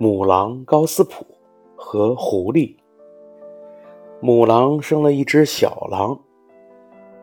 [0.00, 1.26] 母狼高斯普
[1.74, 2.76] 和狐狸。
[4.20, 6.16] 母狼生了一只小狼，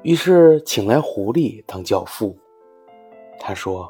[0.02, 2.36] 于是请来狐狸当教父。
[3.40, 3.90] 他说：“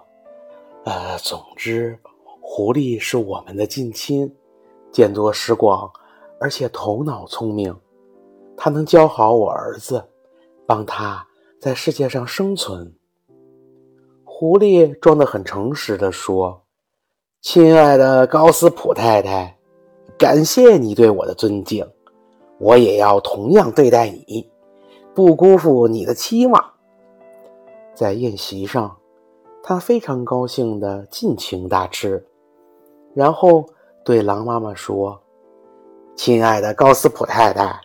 [0.85, 1.97] 呃，总之，
[2.39, 4.31] 狐狸是我们的近亲，
[4.92, 5.90] 见多识广，
[6.40, 7.76] 而且头脑聪明。
[8.56, 10.08] 他能教好我儿子，
[10.67, 11.28] 帮他
[11.60, 12.94] 在世界上生存。”
[14.24, 16.64] 狐狸装得很诚实地说。
[17.45, 19.55] 亲爱的高斯普太太，
[20.17, 21.87] 感谢你对我的尊敬，
[22.57, 24.49] 我也要同样对待你，
[25.13, 26.65] 不辜负你的期望。
[27.93, 28.97] 在宴席上，
[29.61, 32.25] 他非常高兴地尽情大吃，
[33.13, 33.63] 然后
[34.03, 35.21] 对狼妈妈说
[36.17, 37.79] ：“亲爱的高斯普太太，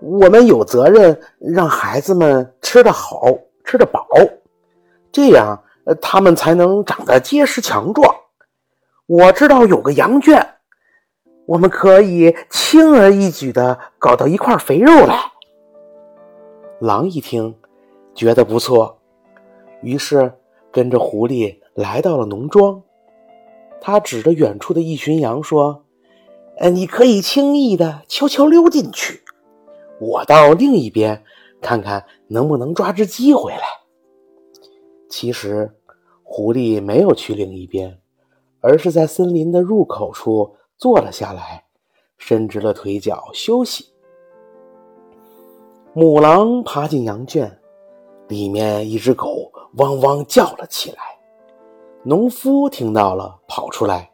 [0.00, 3.26] 我们有责任让孩子们吃得好，
[3.64, 4.06] 吃得饱，
[5.10, 5.58] 这样，
[5.98, 8.14] 他们才能长得结实强壮。”
[9.12, 10.54] 我知道有个羊圈，
[11.44, 15.20] 我们可以轻而易举的搞到一块肥肉来。
[16.80, 17.54] 狼一听，
[18.14, 19.02] 觉得不错，
[19.82, 20.32] 于是
[20.72, 22.82] 跟着狐狸来到了农庄。
[23.82, 25.84] 他指着远处的一群羊说
[26.56, 29.20] ：“呃，你可以轻易的悄悄溜进去，
[30.00, 31.22] 我到另一边
[31.60, 33.62] 看看能不能抓只鸡回来。”
[35.10, 35.70] 其实，
[36.22, 37.98] 狐狸没有去另一边。
[38.62, 41.64] 而是在森林的入口处坐了下来，
[42.16, 43.86] 伸直了腿脚休息。
[45.92, 47.58] 母狼爬进羊圈，
[48.28, 50.98] 里面一只狗汪汪叫了起来。
[52.04, 54.10] 农夫听到了，跑出来，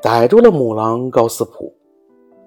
[0.00, 1.74] 逮住了母狼高斯普，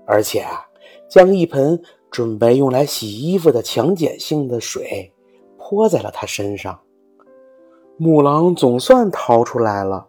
[0.08, 0.66] 而且啊，
[1.08, 5.14] 将一盆准备用来洗衣服的强碱性的水
[5.58, 6.80] 泼在了它身上。
[7.98, 10.08] 母狼总算逃出来了。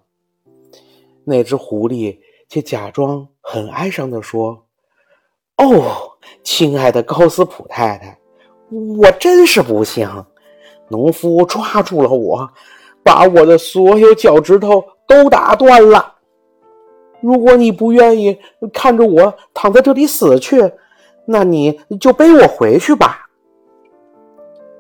[1.25, 4.67] 那只狐狸却假装很哀伤地说
[5.59, 8.19] ：“哦，亲爱的高斯普太太，
[8.99, 10.09] 我真是不幸，
[10.89, 12.49] 农夫抓住了我，
[13.03, 16.15] 把我的所有脚趾头都打断了。
[17.21, 18.39] 如果你不愿意
[18.73, 20.73] 看着我躺在这里死去，
[21.27, 23.21] 那你就背我回去吧。”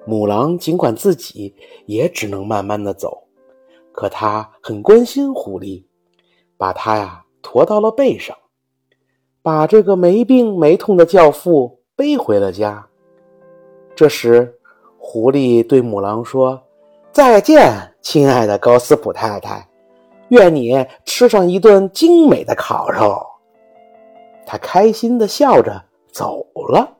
[0.06, 1.54] 母狼尽管自己
[1.86, 3.26] 也只能慢慢的走，
[3.90, 5.82] 可它很关心狐狸。
[6.64, 8.34] 把他呀驮到了背上，
[9.42, 12.86] 把这个没病没痛的教父背回了家。
[13.94, 14.58] 这时，
[14.96, 16.58] 狐狸对母狼说
[17.12, 17.70] ：“再见，
[18.00, 19.68] 亲爱的高斯普太太，
[20.28, 23.22] 愿你吃上一顿精美的烤肉。”
[24.46, 25.78] 他开心的笑着
[26.10, 26.90] 走了。